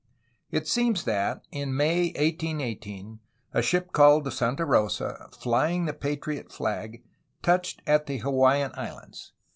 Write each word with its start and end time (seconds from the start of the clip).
It 0.49 0.67
seems 0.67 1.03
that 1.03 1.43
in 1.51 1.75
May 1.77 2.05
1818 2.15 3.19
a 3.53 3.61
ship 3.61 3.91
called 3.91 4.23
the 4.23 4.31
Santa 4.31 4.65
Rosa, 4.65 5.29
flying 5.31 5.85
the 5.85 5.93
patriot 5.93 6.51
flag, 6.51 7.03
touched 7.43 7.83
at 7.85 8.07
the 8.07 8.17
Hawaiian 8.17 8.71
Islands. 8.73 9.33